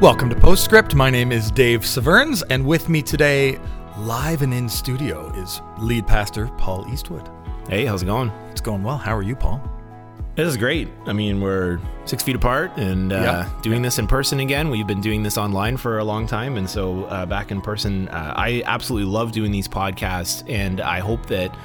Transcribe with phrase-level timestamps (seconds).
[0.00, 0.94] Welcome to Postscript.
[0.94, 3.58] My name is Dave Severns, and with me today,
[3.98, 7.28] live and in studio, is lead pastor Paul Eastwood.
[7.68, 8.30] Hey, how's it going?
[8.52, 8.96] It's going well.
[8.96, 9.60] How are you, Paul?
[10.36, 10.86] This is great.
[11.06, 14.70] I mean, we're six feet apart and uh, doing this in person again.
[14.70, 16.56] We've been doing this online for a long time.
[16.56, 20.48] And so uh, back in person, uh, I absolutely love doing these podcasts.
[20.48, 21.56] And I hope that,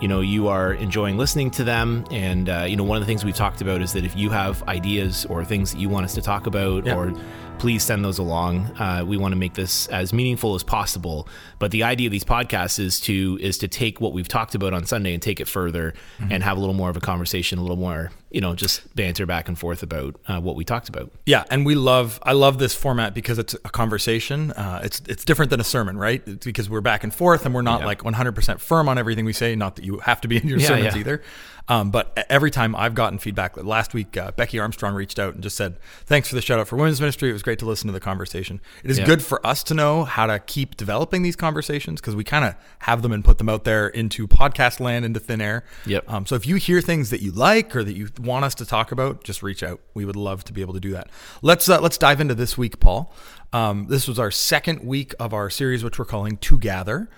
[0.00, 2.06] you know, you are enjoying listening to them.
[2.10, 4.30] And, uh, you know, one of the things we've talked about is that if you
[4.30, 6.94] have ideas or things that you want us to talk about Yeah.
[6.96, 7.12] or
[7.58, 8.64] please send those along.
[8.78, 11.28] Uh, we want to make this as meaningful as possible.
[11.60, 14.74] But the idea of these podcasts is to is to take what we've talked about
[14.74, 17.62] on Sunday and take it further and have a little more of a conversation, a
[17.62, 21.12] little more, you know, just banter back and forth about uh, what we talked about.
[21.24, 22.18] Yeah, and we love.
[22.24, 24.50] I love this format because it's a conversation.
[24.52, 26.20] Uh, it's it's different than a sermon, right?
[26.26, 27.86] It's because we're back and forth, and we're not Yeah.
[27.86, 29.54] like 100 percent firm on everything we say.
[29.54, 31.00] Not that you have to be in your Yeah, sermons yeah.
[31.00, 31.22] either.
[31.68, 35.42] Um, but every time I've gotten feedback, last week uh, Becky Armstrong reached out and
[35.42, 37.30] just said, "Thanks for the shout out for women's ministry.
[37.30, 38.60] It was great to listen to the conversation.
[38.82, 39.06] It is Yeah.
[39.06, 42.56] good for us to know how to keep developing these conversations because we kind of
[42.80, 45.64] have them and put them out there into podcast land, into thin air.
[45.86, 46.12] Yep.
[46.12, 48.66] Um, so if you hear things that you like or that you want us to
[48.66, 49.80] talk about, just reach out.
[49.94, 51.10] We would love to be able to do that.
[51.42, 53.14] Let's uh, let's dive into this week, Paul.
[53.52, 57.08] Um, this was our second week of our series, which we're calling "To Gather,"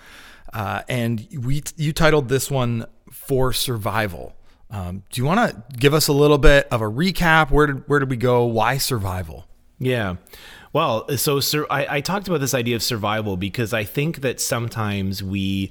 [0.53, 2.85] uh, and we you titled this one
[3.15, 4.35] "For Survival."
[4.71, 7.51] Um, do you want to give us a little bit of a recap?
[7.51, 8.45] Where did where did we go?
[8.45, 9.47] Why survival?
[9.79, 10.17] Yeah.
[10.73, 14.41] Well, so sur- I, I talked about this idea of survival because I think that
[14.41, 15.71] sometimes we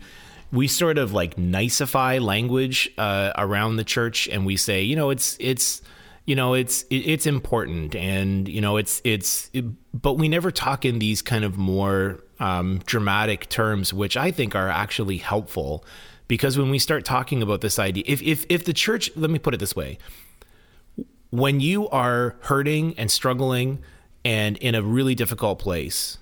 [0.54, 5.10] we sort of like nicify language uh, around the church, and we say, you know,
[5.10, 5.82] it's it's
[6.26, 9.52] you know it's it's important, and you know it's it's,
[9.94, 14.56] but we never talk in these kind of more um, dramatic terms, which I think
[14.56, 15.84] are actually helpful.
[16.28, 19.40] Because when we start talking about this idea, if, if if the church, let me
[19.40, 19.98] put it this way,
[21.30, 23.80] when you are hurting and struggling
[24.24, 26.18] and in a really difficult place,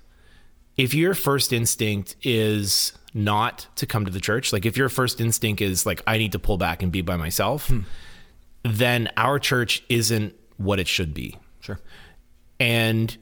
[0.76, 5.20] if your first instinct is not to come to the church, like if your first
[5.20, 7.80] instinct is like, I need to pull back and be by myself, hmm.
[8.64, 11.36] then our church isn't what it should be.
[11.60, 11.78] Sure.
[12.58, 13.14] And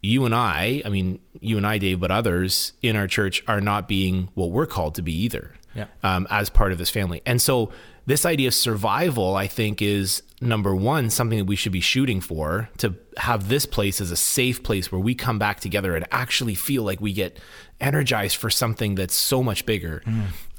[0.00, 3.60] you and I, I mean, you and I, Dave, but others in our church are
[3.60, 5.86] not being what we're called to be either Yeah.
[6.02, 7.22] um, as part of this family.
[7.26, 7.72] And so,
[8.04, 12.20] this idea of survival, I think, is number one, something that we should be shooting
[12.20, 16.04] for to have this place as a safe place where we come back together and
[16.10, 17.38] actually feel like we get
[17.80, 20.02] energized for something that's so much bigger.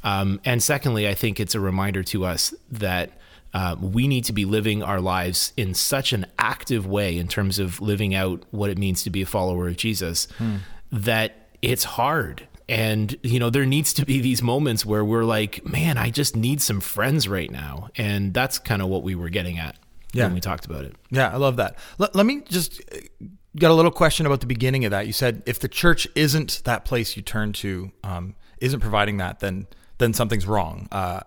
[0.05, 3.11] Um, and secondly, I think it's a reminder to us that
[3.53, 7.59] uh, we need to be living our lives in such an active way in terms
[7.59, 10.27] of living out what it means to be a follower of Jesus
[10.91, 12.47] that it's hard.
[12.69, 16.35] And, you know, there needs to be these moments where we're like, man, I just
[16.35, 17.89] need some friends right now.
[17.95, 19.77] And that's kind of what we were getting at
[20.13, 20.25] Yeah.
[20.25, 20.95] when we talked about it.
[21.11, 21.77] Yeah, I love that.
[21.97, 22.97] Let, let me just uh,
[23.57, 25.07] got a little question about the beginning of that.
[25.07, 29.39] You said if the church isn't that place you turn to, um, isn't providing that,
[29.41, 30.87] then then something's wrong.
[30.91, 31.19] Uh,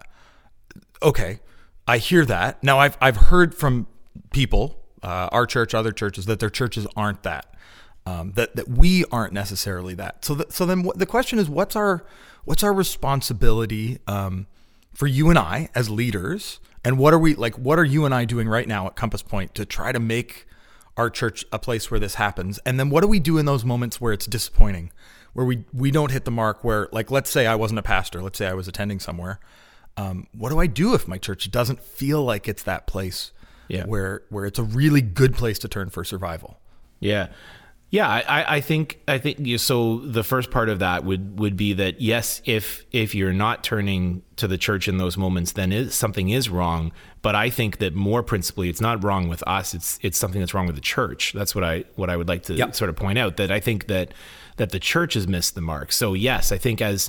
[1.03, 1.41] okay,
[1.87, 2.63] I hear that.
[2.63, 3.87] Now I've I've heard from
[4.33, 7.55] people, uh, our church, other churches, that their churches aren't that.
[8.07, 10.25] Um, that that we aren't necessarily that.
[10.25, 12.05] So th- so then what, the question is, what's our
[12.45, 14.47] what's our responsibility um,
[14.95, 17.57] for you and I as leaders, and what are we like?
[17.57, 20.47] What are you and I doing right now at Compass Point to try to make
[20.97, 22.61] our church a place where this happens?
[22.65, 24.93] And then what do we do in those moments where it's disappointing,
[25.33, 26.63] where we we don't hit the mark?
[26.63, 29.41] Where like let's say I wasn't a pastor, let's say I was attending somewhere.
[29.97, 33.33] Um, what do I do if my church doesn't feel like it's that place
[33.69, 33.85] Yeah.
[33.87, 36.61] where where it's a really good place to turn for survival?
[37.01, 37.29] Yeah.
[37.91, 39.99] Yeah, I, I- think I think you- so.
[40.01, 44.23] The first part of that would would be that yes, if if you're not turning
[44.37, 46.91] to the church in those moments, then is, something is wrong.
[47.23, 49.73] But I think that more principally, it's not wrong with us.
[49.73, 51.33] It's it's something that's wrong with the church.
[51.33, 52.73] That's what I what I would like to Yeah.
[52.73, 53.37] sort of point out.
[53.37, 54.13] That I think that
[54.57, 55.93] that the church has missed the mark.
[55.93, 57.09] So yes, I think as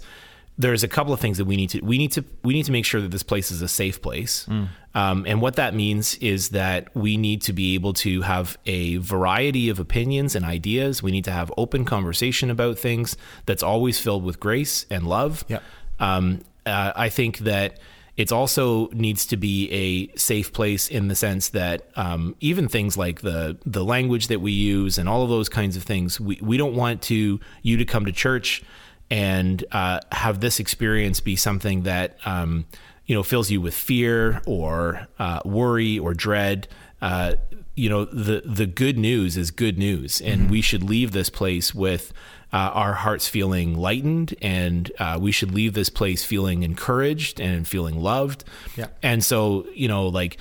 [0.57, 2.71] there's a couple of things that we need to we need to we need to
[2.71, 4.47] make sure that this place is a safe place.
[4.95, 8.97] Um, and what that means is that we need to be able to have a
[8.97, 11.03] variety of opinions and ideas.
[11.03, 13.15] We need to have open conversation about things
[13.45, 15.45] that's always filled with grace and love.
[15.47, 15.63] Yep.
[15.99, 17.79] um, uh, i think that
[18.17, 22.97] it also needs to be a safe place in the sense that um, even things
[22.97, 26.39] like the the language that we use and all of those kinds of things, we,
[26.41, 28.63] we don't want to you to come to church
[29.09, 32.65] and uh, have this experience be something that um,
[33.05, 36.67] you know fills you with fear or uh, worry or dread.
[37.01, 37.33] Uh,
[37.75, 41.73] you know the the good news is good news, and we should leave this place
[41.73, 42.11] with
[42.51, 47.67] uh, our hearts feeling lightened, and uh, we should leave this place feeling encouraged and
[47.67, 48.43] feeling loved.
[48.75, 48.87] Yeah.
[49.03, 50.37] And so you know, like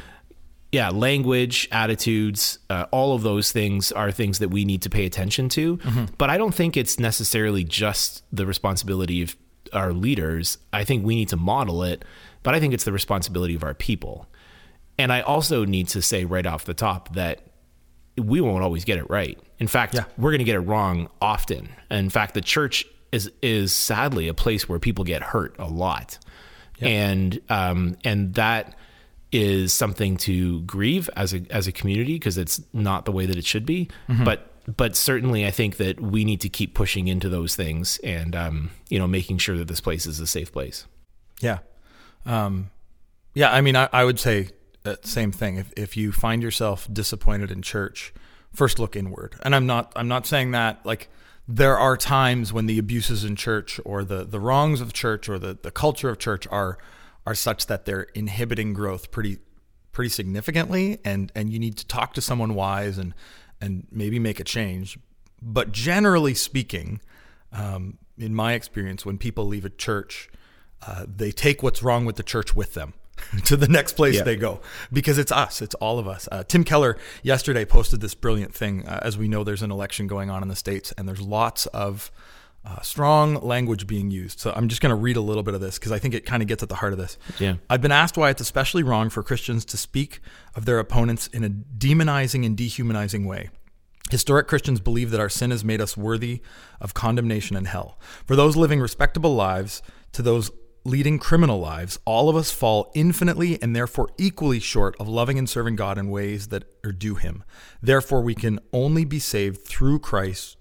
[0.76, 5.05] yeah, language, attitudes, uh, all of those things are things that we need to pay
[5.06, 5.78] attention to.
[6.19, 9.37] But I don't think it's necessarily just the responsibility of
[9.73, 10.58] our leaders.
[10.73, 12.05] I think we need to model it,
[12.43, 14.26] but I think it's the responsibility of our people.
[14.99, 17.40] And I also need to say right off the top that
[18.19, 19.38] we won't always get it right.
[19.58, 20.05] In fact, Yeah.
[20.19, 21.69] we're going to get it wrong often.
[21.90, 26.19] In fact, the church is is sadly a place where people get hurt a lot,
[26.81, 28.75] and um, and that
[29.36, 33.36] is something to grieve as a as a community because it's not the way that
[33.36, 33.88] it should be.
[34.24, 38.34] But but certainly, I think that we need to keep pushing into those things and
[38.34, 40.86] um, you know making sure that this place is a safe place.
[41.40, 41.58] Yeah.
[42.24, 42.70] Um,
[43.34, 44.48] yeah, I mean, I, I would say
[44.84, 45.56] uh, same thing.
[45.56, 48.12] If, if you find yourself disappointed in church,
[48.52, 49.36] first look inward.
[49.42, 51.08] And I'm not I'm not saying that like
[51.46, 55.38] there are times when the abuses in church or the the wrongs of church or
[55.38, 56.78] the, the culture of church are
[57.26, 59.38] are such that they're inhibiting growth pretty
[59.93, 63.14] pretty significantly and and you need to talk to someone wise and
[63.61, 64.99] and maybe make a change.
[65.43, 67.00] But generally speaking,
[67.52, 70.28] um, in my experience, when people leave a church,
[70.87, 72.93] uh, they take what's wrong with the church with them
[73.44, 74.22] to the next place Yeah.
[74.25, 74.61] they go
[74.93, 76.29] because it's us, it's all of us.
[76.31, 78.87] Uh, Tim Keller yesterday posted this brilliant thing.
[78.87, 81.64] Uh, as we know, there's an election going on in the states, and there's lots
[81.67, 82.11] of
[82.66, 84.40] uh, strong language being used.
[84.40, 86.26] So I'm just going to read a little bit of this because I think it
[86.26, 87.16] kind of gets at the heart of this.
[87.38, 87.56] Yeah.
[87.70, 90.20] I've been asked why it's especially wrong for Christians to speak
[90.56, 93.50] of their opponents in a demonizing and dehumanizing way.
[94.10, 96.40] Historic Christians believe that our sin has made us worthy
[96.80, 97.98] of condemnation and hell.
[98.24, 99.80] For those living respectable lives
[100.12, 100.50] to those
[100.84, 105.48] leading criminal lives, all of us fall infinitely and therefore equally short of loving and
[105.48, 107.42] serving God in ways that are due Him.
[107.82, 110.56] Therefore, we can only be saved through Christ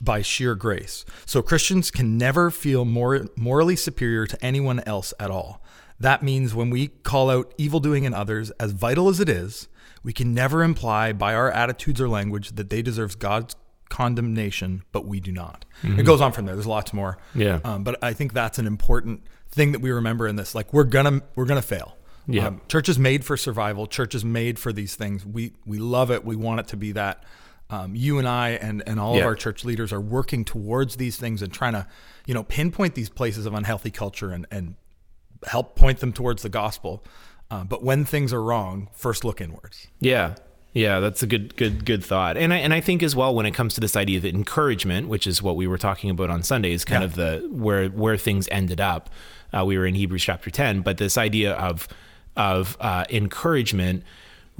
[0.00, 1.04] by sheer grace.
[1.26, 5.62] So Christians can never feel more morally superior to anyone else at all.
[5.98, 9.68] That means when we call out evil doing in others, as vital as it is,
[10.02, 13.54] we can never imply by our attitudes or language that they deserve God's
[13.90, 15.64] condemnation, but we do not.
[15.82, 16.54] It goes on from there.
[16.54, 17.18] There's lots more.
[17.34, 17.60] Yeah.
[17.64, 20.54] Um, but I think that's an important thing that we remember in this.
[20.54, 21.96] Like we're gonna we're gonna fail.
[22.26, 22.46] Yeah.
[22.46, 23.86] Um, church is made for survival.
[23.86, 25.26] Church is made for these things.
[25.26, 26.24] We we love it.
[26.24, 27.24] We want it to be that.
[27.70, 29.20] Um, you and I and and all Yeah.
[29.20, 31.86] of our church leaders are working towards these things and trying to,
[32.26, 34.74] you know, pinpoint these places of unhealthy culture and and
[35.46, 37.04] help point them towards the gospel.
[37.50, 39.86] Uh, but when things are wrong, first look inwards.
[40.00, 40.34] Yeah.
[40.72, 42.36] Yeah, that's a good good good thought.
[42.36, 45.08] And I and I think as well when it comes to this idea of encouragement,
[45.08, 47.06] which is what we were talking about on Sunday, is kind Yeah.
[47.06, 49.10] of the where where things ended up.
[49.52, 51.88] Uh, we were in Hebrews chapter 10, but this idea of
[52.36, 54.04] of uh, encouragement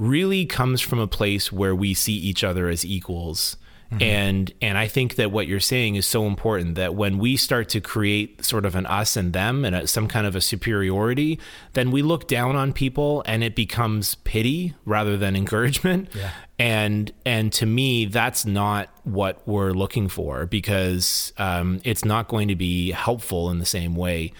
[0.01, 3.55] really comes from a place where we see each other as equals.
[3.99, 7.67] And and I think that what you're saying is so important that when we start
[7.69, 11.39] to create sort of an us and them and a, some kind of a superiority,
[11.73, 16.07] then we look down on people and it becomes pity rather than encouragement.
[16.15, 16.31] Yeah.
[16.57, 22.47] And and to me, that's not what we're looking for because um, it's not going
[22.47, 24.31] to be helpful in the same way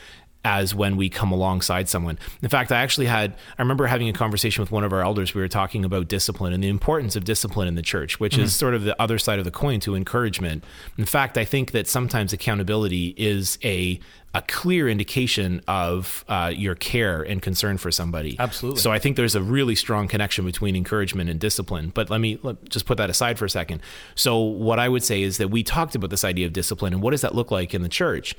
[0.44, 2.18] as when we come alongside someone.
[2.42, 5.36] In fact, I actually had, I remember having a conversation with one of our elders.
[5.36, 8.56] We were talking about discipline and the importance of discipline in the church, which is
[8.56, 10.64] sort of the other side of the coin to encouragement.
[10.98, 14.00] In fact, I think that sometimes accountability is a
[14.34, 18.38] a clear indication of uh, your care and concern for somebody.
[18.40, 18.80] Absolutely.
[18.80, 21.92] So I think there's a really strong connection between encouragement and discipline.
[21.94, 23.82] But let me let, just put that aside for a second.
[24.15, 27.01] So what I would say is that we talked about this idea of discipline and
[27.01, 28.36] what does that look like in the church.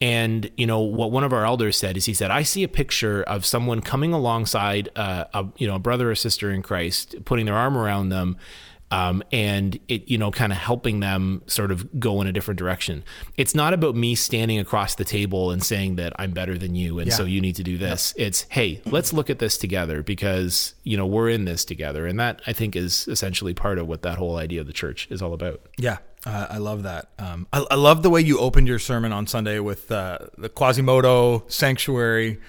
[0.00, 2.68] And you know what one of our elders said is he said, "I see a
[2.68, 7.14] picture of someone coming alongside uh, a you know a brother or sister in Christ,
[7.24, 8.36] putting their arm around them,
[8.90, 12.58] um, and it you know kind of helping them sort of go in a different
[12.58, 13.04] direction.
[13.36, 16.98] It's not about me standing across the table and saying that I'm better than you,
[16.98, 17.14] and Yeah.
[17.14, 18.12] so you need to do this.
[18.16, 22.18] It's hey, let's look at this together because you know we're in this together, and
[22.18, 25.22] that I think is essentially part of what that whole idea of the church is
[25.22, 25.60] all about.
[25.78, 27.08] Yeah, uh, I love that.
[27.18, 30.48] Um, I, I love the way you opened your sermon on Sunday with uh, the
[30.48, 32.40] Quasimodo sanctuary,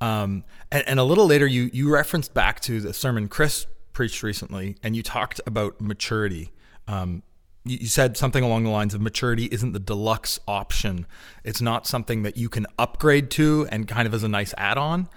[0.00, 4.22] um, and, and a little later you you referenced back to the sermon Chris preached
[4.22, 6.52] recently, and you talked about maturity.
[6.88, 7.22] Um,
[7.64, 11.06] you, you said something along the lines of maturity isn't the deluxe option.
[11.44, 15.08] It's not something that you can upgrade to and kind of as a nice add-on.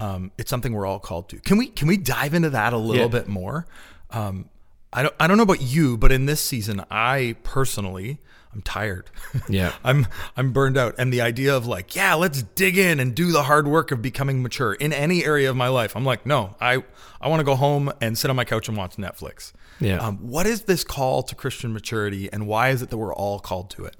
[0.00, 1.38] Um, it's something we're all called to.
[1.38, 3.08] Can we can we dive into that a little Yeah.
[3.08, 3.66] bit more?
[4.10, 4.48] Um,
[4.92, 8.18] I don't I don't know about you, but in this season, I personally
[8.54, 9.10] I'm tired.
[9.48, 9.72] Yeah.
[9.82, 10.06] I'm
[10.36, 13.42] I'm burned out, and the idea of like, yeah, let's dig in and do the
[13.42, 15.96] hard work of becoming mature in any area of my life.
[15.96, 16.84] I'm like, no, I
[17.20, 19.52] I want to go home and sit on my couch and watch Netflix.
[19.80, 19.96] Yeah.
[19.96, 23.40] Um, what is this call to Christian maturity, and why is it that we're all
[23.40, 23.96] called to it?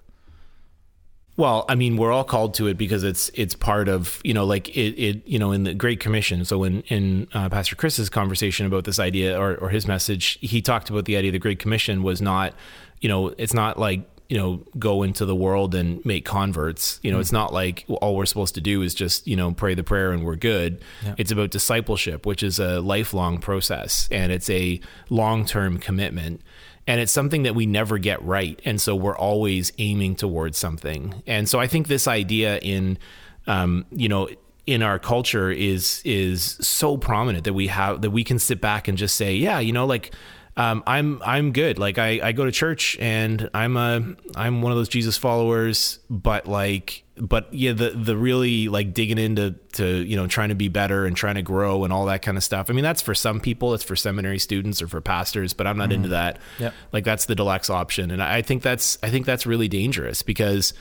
[1.37, 4.45] Well, I mean, we're all called to it because it's it's part of you know
[4.45, 6.45] like it, it you know in the Great Commission.
[6.45, 10.61] So in in uh, Pastor Chris's conversation about this idea or or his message, he
[10.61, 12.55] talked about the idea the Great Commission was not
[13.01, 17.01] you know it's not like you know go into the world and make converts.
[17.03, 17.23] You know, mm-hmm.
[17.23, 20.13] it's not like all we're supposed to do is just you know pray the prayer
[20.13, 20.85] and we're good.
[21.03, 21.15] Yeah.
[21.17, 26.43] It's about discipleship, which is a lifelong process and it's a long term commitment
[26.87, 28.61] and it's something that we never get right.
[28.65, 31.23] And so we're always aiming towards something.
[31.27, 32.99] And so i think this idea in
[33.47, 34.29] um, you know
[34.67, 38.87] in our culture is is so prominent that we have that we can sit back
[38.87, 40.15] and just say yeah you know like
[40.57, 41.79] um, I'm I'm good.
[41.79, 45.99] Like I, I go to church and I'm a I'm one of those Jesus followers,
[46.11, 50.55] but like but yeah, the the really like digging into to you know trying to
[50.55, 52.69] be better and trying to grow and all that kind of stuff.
[52.69, 53.73] I mean, that's for some people.
[53.73, 55.95] It's for seminary students or for pastors, but I'm not mm.
[55.95, 56.39] into that.
[56.59, 56.75] Yep.
[56.93, 60.75] Like that's the deluxe option, and I think that's I think that's really dangerous because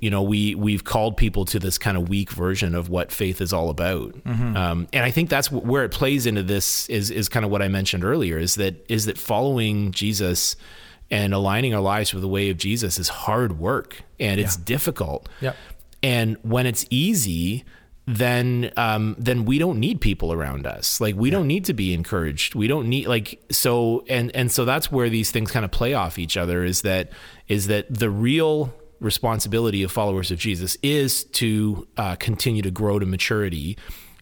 [0.00, 3.40] you know we we've called people to this kind of weak version of what faith
[3.40, 4.56] is all about mm-hmm.
[4.56, 7.62] um, and i think that's where it plays into this is is kind of what
[7.62, 10.56] i mentioned earlier is that is that following jesus
[11.10, 14.64] and aligning our lives with the way of jesus is hard work and it's yeah.
[14.64, 15.56] difficult yep.
[16.02, 17.64] and when it's easy
[18.10, 20.98] then um, then we don't need people around us.
[20.98, 21.36] Like we yeah.
[21.36, 22.54] don't need to be encouraged.
[22.54, 25.92] We don't need like so and and so that's where these things kind of play
[25.92, 26.64] off each other.
[26.64, 27.12] Is that
[27.48, 32.98] is that the real responsibility of followers of Jesus is to uh, continue to grow
[32.98, 33.76] to maturity.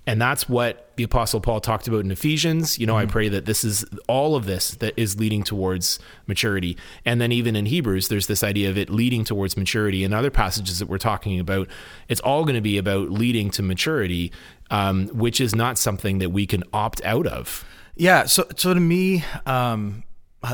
[0.09, 2.78] And that's what the Apostle Paul talked about in Ephesians.
[2.78, 3.09] You know, mm-hmm.
[3.09, 6.76] I pray that this is all of this that is leading towards maturity.
[7.04, 10.04] And then even in Hebrews, there's this idea of it leading towards maturity.
[10.04, 11.68] And other passages that we're talking about,
[12.09, 14.30] it's all going to be about leading to maturity,
[14.71, 17.64] um, which is not something that we can opt out of.
[17.97, 18.26] Yeah.
[18.26, 20.04] So, so to me, um,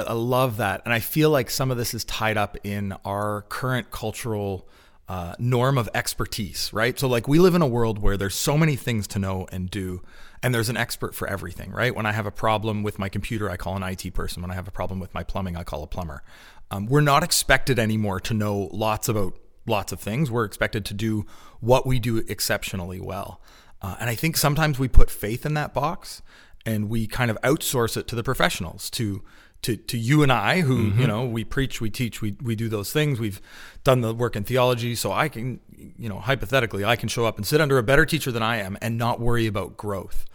[0.00, 0.82] I love that.
[0.84, 4.68] And I feel like some of this is tied up in our current cultural
[5.08, 6.98] uh, norm of expertise, right?
[6.98, 9.70] So, like, we live in a world where there's so many things to know and
[9.70, 10.02] do,
[10.42, 11.94] and there's an expert for everything, right?
[11.94, 14.40] When I have a problem with my computer, I call an IT person.
[14.40, 16.22] When I have a problem with my plumbing, I call a plumber.
[16.70, 20.30] Um, we're not expected anymore to know lots about lots of things.
[20.30, 21.26] We're expected to do
[21.60, 23.40] what we do exceptionally well.
[23.82, 26.22] Uh, and I think sometimes we put faith in that box
[26.64, 29.22] and we kind of outsource it to the professionals to
[29.62, 31.00] to, to you and I, who, mm-hmm.
[31.00, 33.20] you know, we preach, we teach, we, we do those things.
[33.20, 33.40] We've
[33.84, 34.94] done the work in theology.
[34.94, 35.60] So I can,
[35.96, 38.56] you know, hypothetically, I can show up and sit under a better teacher than I
[38.56, 40.26] am and not worry about growth.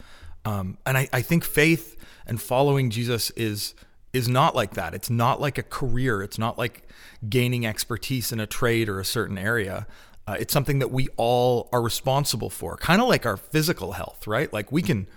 [0.46, 3.75] Um, and I, I think faith and following Jesus is,
[4.13, 4.93] is not like that.
[4.93, 6.24] It's not like a career.
[6.24, 6.88] It's not like
[7.27, 9.88] gaining expertise in a trade or a certain area.
[10.25, 14.25] Uh, it's something that we all are responsible for, kind of like our physical health,
[14.25, 14.51] right?
[14.53, 15.07] Like we can,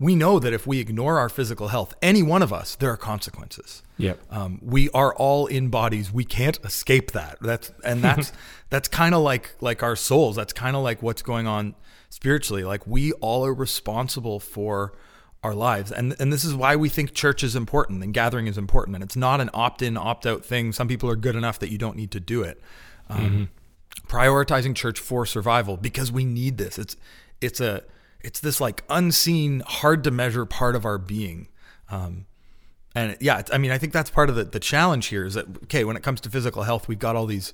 [0.00, 2.96] we know that if we ignore our physical health, any one of us, there are
[2.96, 3.82] consequences.
[3.96, 4.20] Yep.
[4.30, 6.12] Um, we are all in bodies.
[6.12, 7.38] We can't escape that.
[7.40, 8.32] That's and that's
[8.70, 10.36] that's kind of like like our souls.
[10.36, 11.74] That's kind of like what's going on
[12.10, 12.62] spiritually.
[12.62, 14.92] Like we all are responsible for
[15.42, 15.90] our lives.
[15.90, 18.94] And and this is why we think church is important and gathering is important.
[18.94, 20.72] And it's not an opt-in, opt-out thing.
[20.72, 22.60] Some people are good enough that you don't need to do it.
[23.08, 24.16] Um, mm-hmm.
[24.16, 26.78] Prioritizing church for survival because we need this.
[26.78, 26.96] It's
[27.40, 27.82] it's a
[28.20, 31.48] it's this like unseen, hard to measure part of our being.
[31.90, 32.26] Um,
[32.94, 35.46] and yeah, I mean, I think that's part of the, the challenge here is that
[35.64, 37.52] okay, when it comes to physical health, we've got all these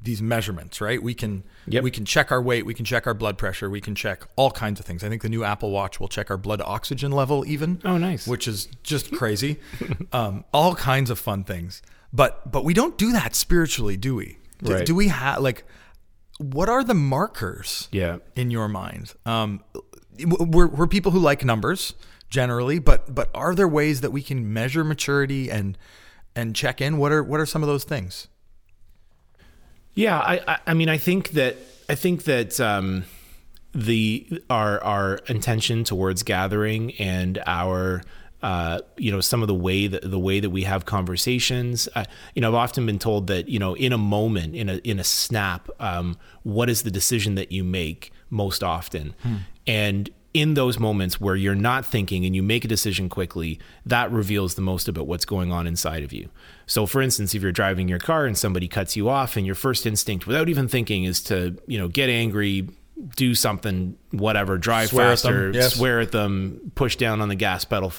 [0.00, 1.02] these measurements, right?
[1.02, 1.82] We can yep.
[1.82, 4.50] we can check our weight, we can check our blood pressure, we can check all
[4.50, 5.02] kinds of things.
[5.02, 7.80] I think the new Apple Watch will check our blood oxygen level even.
[7.84, 8.26] Oh, nice.
[8.26, 9.58] Which is just crazy.
[10.12, 11.82] um, all kinds of fun things.
[12.12, 14.38] But but we don't do that spiritually, do we?
[14.62, 14.86] Do, right.
[14.86, 15.64] do we have like
[16.38, 18.18] what are the markers yeah.
[18.34, 19.14] in your mind?
[19.24, 19.62] Um,
[20.20, 21.94] we're, we're people who like numbers
[22.28, 25.78] generally, but but are there ways that we can measure maturity and
[26.34, 26.98] and check in?
[26.98, 28.28] What are what are some of those things?
[29.94, 31.56] Yeah, I I mean I think that
[31.88, 33.04] I think that um,
[33.72, 38.02] the our our intention towards gathering and our
[38.44, 41.88] uh, you know some of the way that the way that we have conversations.
[41.94, 44.76] Uh, you know, I've often been told that you know in a moment, in a
[44.84, 49.14] in a snap, um, what is the decision that you make most often?
[49.22, 49.36] Hmm.
[49.66, 54.10] And in those moments where you're not thinking and you make a decision quickly, that
[54.10, 56.28] reveals the most about what's going on inside of you.
[56.66, 59.54] So for instance, if you're driving your car and somebody cuts you off and your
[59.54, 62.68] first instinct without even thinking is to, you know, get angry,
[63.16, 65.74] do something, whatever, drive swear faster, at yes.
[65.74, 67.90] swear at them, push down on the gas pedal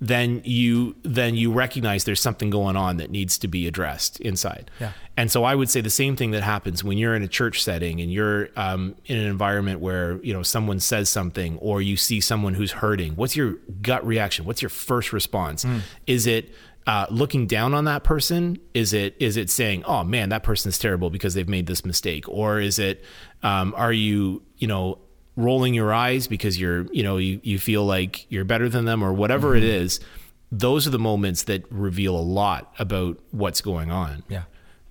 [0.00, 4.70] then you then you recognize there's something going on that needs to be addressed inside.
[4.80, 4.92] Yeah.
[5.16, 7.62] And so I would say the same thing that happens when you're in a church
[7.62, 11.98] setting and you're um, in an environment where you know someone says something or you
[11.98, 13.14] see someone who's hurting.
[13.16, 14.46] What's your gut reaction?
[14.46, 15.66] What's your first response?
[15.66, 15.82] Mm.
[16.06, 16.54] Is it
[16.86, 18.58] uh, looking down on that person?
[18.74, 22.28] Is it is it saying, "Oh man, that person's terrible because they've made this mistake,"
[22.28, 23.04] or is it,
[23.42, 24.98] um, are you you know
[25.36, 29.02] rolling your eyes because you're you know you you feel like you're better than them
[29.02, 29.58] or whatever mm-hmm.
[29.58, 30.00] it is?
[30.52, 34.24] Those are the moments that reveal a lot about what's going on.
[34.28, 34.44] Yeah.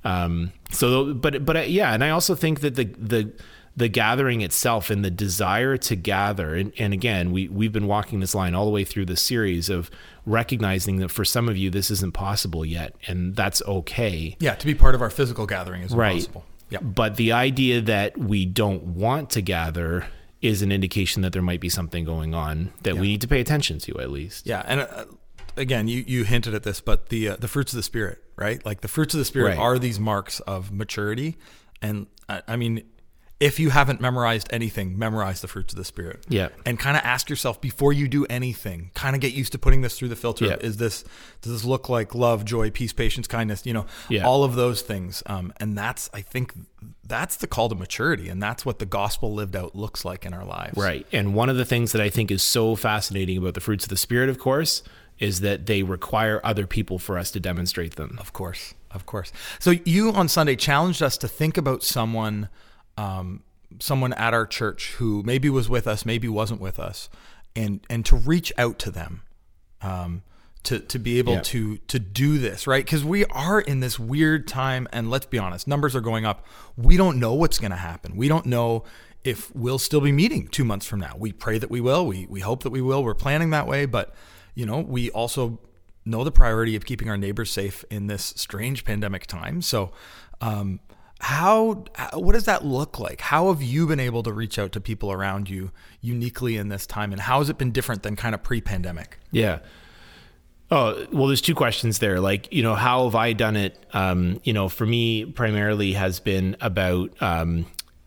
[0.04, 3.34] Um, so, but but uh, yeah, and I also think that the the
[3.80, 6.54] the gathering itself and the desire to gather.
[6.54, 9.70] And, and again we we've been walking this line all the way through the series
[9.70, 9.90] of
[10.26, 14.36] recognizing that for some of you this isn't possible yet and that's okay.
[14.40, 16.14] Yeah to be part of our physical gathering is right.
[16.14, 16.46] possible.
[16.70, 16.82] Yeah.
[16.82, 20.06] But the idea that we don't want to gather
[20.42, 23.02] is an indication that there might be something going on that yeah.
[23.02, 24.46] we need to pay attention to at least.
[24.46, 25.06] Yeah and uh,
[25.58, 28.66] again you you hinted at this but the uh, the fruits of the spirit right?
[28.66, 29.58] Like the fruits of the spirit right.
[29.58, 31.38] are these marks of maturity.
[31.82, 32.84] And I, I mean
[33.40, 36.26] if you haven't memorized anything, memorize the fruits of the spirit.
[36.28, 36.50] Yeah.
[36.66, 39.82] And kind of ask yourself before you do anything, kind of get used to putting
[39.82, 40.46] this through the filter.
[40.46, 40.58] Yeah.
[40.60, 41.06] Is this
[41.42, 44.26] does this look like love, joy, peace, patience, kindness, you know, yeah.
[44.26, 45.24] all of those things.
[45.26, 46.54] Um, and that's I think
[47.06, 50.34] that's the call to maturity and that's what the gospel lived out looks like in
[50.34, 50.78] our lives.
[50.78, 51.08] Right.
[51.14, 53.90] And one of the things that I think is so fascinating about the fruits of
[53.90, 54.84] the spirit, of course,
[55.18, 58.18] is that they require other people for us to demonstrate them.
[58.20, 58.74] Of course.
[58.92, 59.32] Of course.
[59.60, 62.50] So you on Sunday challenged us to think about someone
[63.00, 63.44] um,
[63.80, 67.10] someone at our church who maybe was with us, maybe wasn't with us,
[67.56, 69.22] and and to reach out to them,
[69.82, 70.22] um,
[70.64, 71.42] to to be able yeah.
[71.42, 75.38] to to do this right because we are in this weird time, and let's be
[75.38, 76.46] honest, numbers are going up.
[76.76, 78.18] We don't know what's going to happen.
[78.18, 78.84] We don't know
[79.24, 81.16] if we'll still be meeting two months from now.
[81.18, 82.06] We pray that we will.
[82.06, 83.02] We we hope that we will.
[83.02, 84.14] We're planning that way, but
[84.56, 85.60] you know we also
[86.04, 89.62] know the priority of keeping our neighbors safe in this strange pandemic time.
[89.62, 89.94] So.
[90.42, 90.80] Um,
[91.20, 91.84] how
[92.14, 93.22] what does that look like?
[93.22, 95.72] How have you been able to reach out to people around you
[96.02, 99.20] uniquely in this time and how has it been different than kind of pre-pandemic?
[99.32, 99.60] Yeah.
[100.72, 102.20] Oh well there's two questions there.
[102.22, 103.86] Like you know how have i done it?
[103.94, 107.66] Um, you know for me primarily has been about um,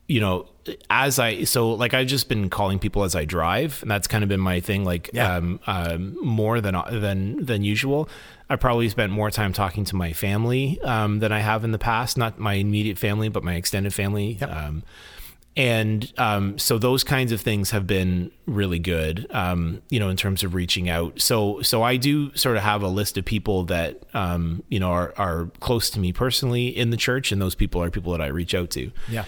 [0.09, 0.47] you know
[0.91, 4.23] as I so like I've just been calling people as I drive, and that's kind
[4.23, 5.37] of been my thing, like yeah.
[5.37, 8.09] um, um, more than than than usual.
[8.49, 11.79] I probably spent more time talking to my family um, than I have in the
[11.79, 12.19] past.
[12.19, 14.39] Not my immediate family, but my extended family.
[14.41, 14.51] Yep.
[14.51, 14.83] Um,
[15.55, 20.17] and um, so those kinds of things have been really good, um, you know, in
[20.17, 21.21] terms of reaching out.
[21.21, 24.91] So, so I do sort of have a list of people that, um, you know,
[24.91, 28.23] are, are close to me personally in the church, and those people are people that
[28.23, 28.91] I reach out to.
[29.11, 29.25] Yeah.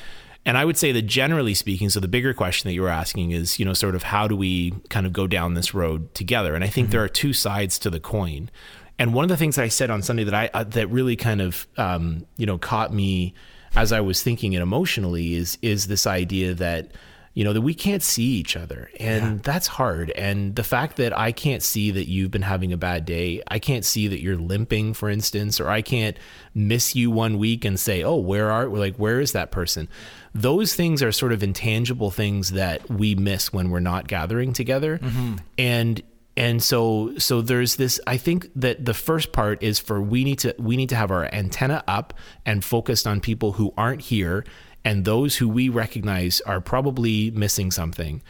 [0.46, 3.30] And I would say that generally speaking, so the bigger question that you were asking
[3.30, 6.54] is, you know, sort of how do we kind of go down this road together?
[6.54, 6.92] And I think mm-hmm.
[6.92, 8.50] there are two sides to the coin.
[8.98, 11.40] And one of the things I said on Sunday that I uh, that really kind
[11.40, 13.35] of um, you know caught me
[13.74, 16.92] as I was thinking it emotionally is is this idea that
[17.35, 19.38] you know that we can't see each other and yeah.
[19.42, 23.05] that's hard and the fact that i can't see that you've been having a bad
[23.05, 26.16] day i can't see that you're limping for instance or i can't
[26.55, 29.88] miss you one week and say oh where are we?" like where is that person
[30.35, 34.99] those things are sort of intangible things that we miss when we're not gathering together
[34.99, 35.35] mm-hmm.
[35.59, 36.03] and
[36.37, 40.38] and so so there's this i think that the first part is for we need
[40.38, 44.44] to we need to have our antenna up and focused on people who aren't here
[44.85, 48.23] and those who we recognize are probably missing something.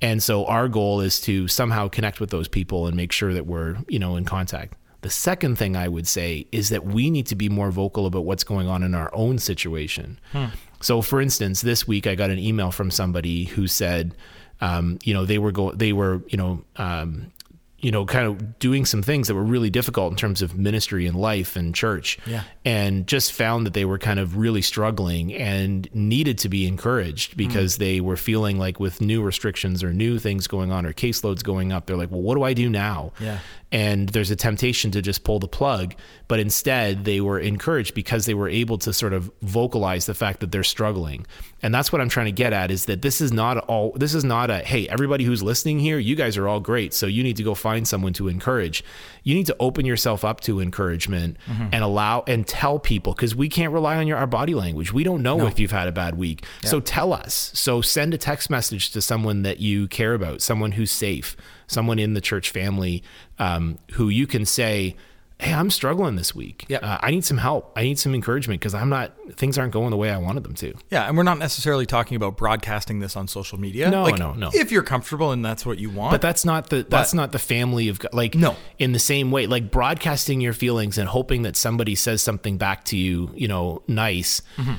[0.00, 3.46] And so our goal is to somehow connect with those people and make sure that
[3.46, 4.74] we're, you know, in contact.
[5.02, 8.24] The second thing I would say is that we need to be more vocal about
[8.24, 10.18] what's going on in our own situation.
[10.32, 10.46] Hmm.
[10.80, 14.14] So, for instance, this week I got an email from somebody who said,
[14.60, 17.32] um, you know, they were go, they were, you know, um,
[17.82, 21.06] you know, kind of doing some things that were really difficult in terms of ministry
[21.06, 22.16] and life and church.
[22.24, 22.44] Yeah.
[22.64, 27.36] And just found that they were kind of really struggling and needed to be encouraged
[27.36, 27.78] because mm.
[27.78, 31.72] they were feeling like with new restrictions or new things going on or caseloads going
[31.72, 33.12] up, they're like, well, what do I do now?
[33.18, 33.40] Yeah
[33.72, 35.94] and there's a temptation to just pull the plug.
[36.28, 40.40] But instead they were encouraged because they were able to sort of vocalize the fact
[40.40, 41.26] that they're struggling.
[41.64, 44.14] And that's what i'm trying to get at is that this is not all this
[44.14, 47.22] is not a hey everybody who's listening here you guys are all great so you
[47.22, 48.84] need to go find someone to encourage.
[49.22, 51.68] You need to open yourself up to encouragement mm-hmm.
[51.72, 54.92] and allow and tell people because we can't rely on your our body language.
[54.92, 55.46] We don't know no.
[55.46, 56.44] if you've had a bad week.
[56.62, 56.70] Yeah.
[56.70, 57.52] so tell us.
[57.54, 61.36] So send a text message to someone that you care about someone who's safe
[61.72, 63.02] someone in the church family
[63.38, 64.96] um, who you can say,
[65.38, 66.66] Hey, I'm struggling this week.
[66.68, 66.78] Yeah.
[66.78, 67.72] Uh, I need some help.
[67.74, 70.54] I need some encouragement because I'm not, things aren't going the way I wanted them
[70.54, 70.72] to.
[70.88, 71.08] Yeah.
[71.08, 73.90] And we're not necessarily talking about broadcasting this on social media.
[73.90, 74.50] No, like, no, no.
[74.54, 76.12] If you're comfortable and that's what you want.
[76.12, 78.54] But that's not the, that's but, not the family of, like, no.
[78.78, 82.84] In the same way, like broadcasting your feelings and hoping that somebody says something back
[82.84, 84.42] to you, you know, nice.
[84.56, 84.74] Mm-hmm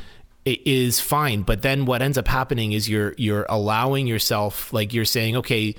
[0.45, 5.05] is fine but then what ends up happening is you're you're allowing yourself like you're
[5.05, 5.73] saying okay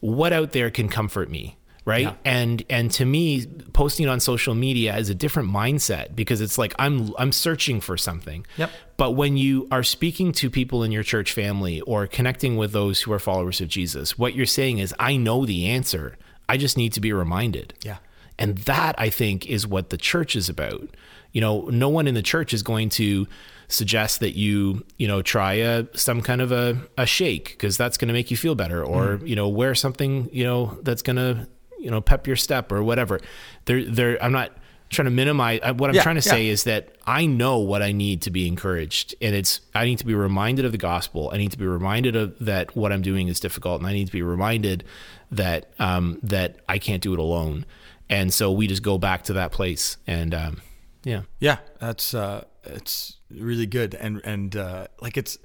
[0.00, 2.14] what out there can comfort me right Yeah.
[2.24, 6.74] and and to me posting on social media is a different mindset because it's like
[6.78, 8.70] i'm i'm searching for something Yep.
[8.98, 13.00] but when you are speaking to people in your church family or connecting with those
[13.02, 16.16] who are followers of jesus what you're saying is i know the answer
[16.50, 17.96] i just need to be reminded Yeah.
[18.38, 20.88] and that I think is what the church is about.
[21.32, 23.28] You know, no one in the church is going to
[23.72, 27.96] suggest that you, you know, try a some kind of a, a shake because that's
[27.96, 29.28] going to make you feel better or, Mm.
[29.28, 31.46] you know, wear something, you know, that's going to,
[31.78, 33.20] you know, pep your step or whatever.
[33.64, 34.52] There there I'm not
[34.90, 36.52] trying to minimize uh, what I'm Yeah, trying to say yeah.
[36.52, 40.04] is that I know what I need to be encouraged and it's I need to
[40.06, 41.30] be reminded of the gospel.
[41.32, 44.06] I need to be reminded of that what I'm doing is difficult and I need
[44.06, 44.82] to be reminded
[45.30, 47.66] that um that I can't do it alone.
[48.08, 50.60] And so we just go back to that place and um
[51.04, 51.22] yeah.
[51.38, 55.38] Yeah, that's uh, it's really good, and and uh, like it's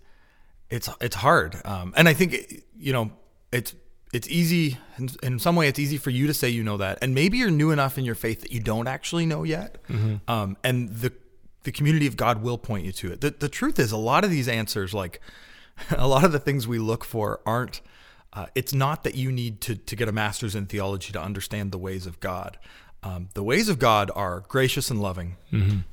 [0.69, 3.11] it's it's hard, um, and I think you know
[3.51, 3.75] it's
[4.13, 5.67] it's easy in, in some way.
[5.67, 8.05] It's easy for you to say you know that, and maybe you're new enough in
[8.05, 9.77] your faith that you don't actually know yet,
[10.27, 11.11] um, and the
[11.63, 13.21] the community of God will point you to it.
[13.21, 15.19] The the truth is, a lot of these answers, like
[15.97, 17.81] a lot of the things we look for, aren't.
[18.33, 21.71] Uh, it's not that you need to to get a master's in theology to understand
[21.71, 22.57] the ways of God.
[23.05, 25.37] Um, the ways of God are gracious and loving,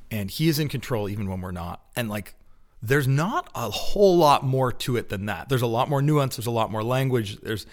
[0.09, 1.81] and He is in control even when we're not.
[1.95, 2.33] And like,
[2.81, 5.47] there's not a whole lot more to it than that.
[5.47, 6.35] There's a lot more nuance.
[6.35, 7.39] There's a lot more language.
[7.41, 7.67] There's,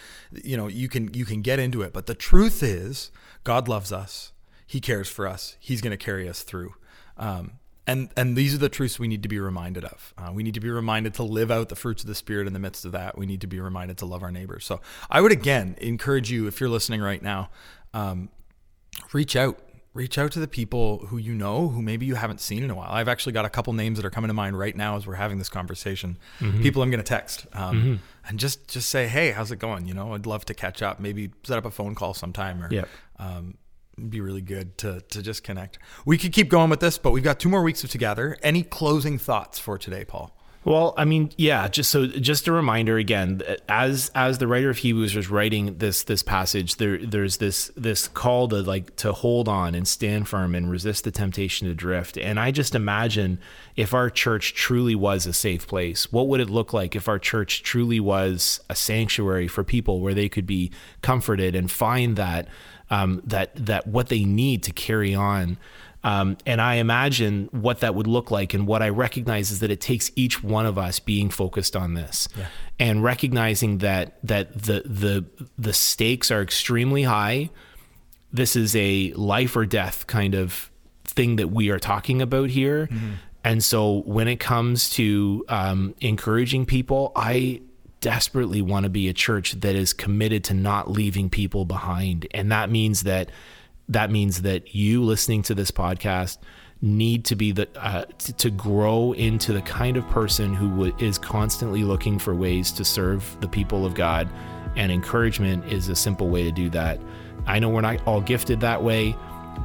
[0.44, 1.92] you know, you can you can get into it.
[1.92, 3.10] But the truth is,
[3.42, 4.32] God loves us.
[4.66, 5.56] He cares for us.
[5.58, 6.74] He's going to carry us through.
[7.16, 7.54] Um,
[7.86, 10.14] and and these are the truths we need to be reminded of.
[10.16, 12.52] Uh, we need to be reminded to live out the fruits of the spirit in
[12.52, 13.18] the midst of that.
[13.18, 14.64] We need to be reminded to love our neighbors.
[14.64, 17.50] So I would again encourage you, if you're listening right now,
[17.94, 18.28] um,
[19.12, 19.58] reach out.
[19.92, 22.76] Reach out to the people who you know who maybe you haven't seen in a
[22.76, 22.92] while.
[22.92, 25.16] I've actually got a couple names that are coming to mind right now as we're
[25.16, 26.16] having this conversation.
[26.62, 27.98] People I'm going to text um,
[28.28, 31.00] and just just say, "Hey, how's it going?" You know, I'd love to catch up.
[31.00, 32.88] Maybe set up a phone call sometime, or Yep.
[33.18, 33.54] um,
[34.08, 35.80] be really good to to just connect.
[36.06, 38.36] We could keep going with this, but we've got two more weeks of together.
[38.44, 40.36] Any closing thoughts for today, Paul?
[40.62, 44.76] Well, I mean, yeah, just so just a reminder again, as as the writer of
[44.76, 49.48] Hebrews was writing this this passage, there there's this this call to like to hold
[49.48, 52.18] on and stand firm and resist the temptation to drift.
[52.18, 53.38] And I just imagine
[53.74, 57.18] if our church truly was a safe place, what would it look like if our
[57.18, 60.70] church truly was a sanctuary for people where they could be
[61.00, 62.48] comforted and find that
[62.90, 65.56] um, that that what they need to carry on.
[66.02, 68.54] Um, and I imagine what that would look like.
[68.54, 71.94] And what I recognize is that it takes each one of us being focused on
[71.94, 72.26] this
[72.78, 75.26] and recognizing that that the the
[75.58, 77.50] the stakes are extremely high.
[78.32, 80.70] This is a life or death kind of
[81.04, 82.88] thing that we are talking about here.
[83.42, 87.62] And so when it comes to um, encouraging people, I
[88.00, 92.26] desperately want to be a church that is committed to not leaving people behind.
[92.32, 93.30] And that means that
[93.90, 96.38] that means that you listening to this podcast
[96.82, 98.04] need to be the uh,
[98.38, 102.84] to grow into the kind of person who w- is constantly looking for ways to
[102.84, 104.30] serve the people of God
[104.76, 107.00] and encouragement is a simple way to do that.
[107.46, 109.16] I know we're not all gifted that way,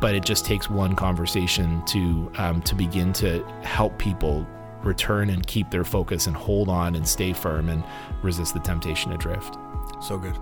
[0.01, 4.45] but it just takes one conversation to um, to begin to help people
[4.83, 7.83] return and keep their focus and hold on and stay firm and
[8.21, 9.57] resist the temptation to drift.
[10.01, 10.37] So good.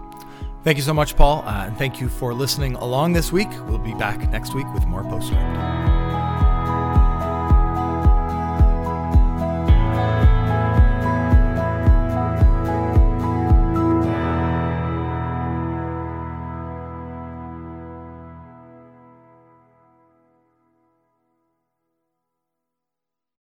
[0.64, 3.50] Thank you so much, Paul, uh, and thank you for listening along this week.
[3.68, 5.93] We'll be back next week with more Postscript.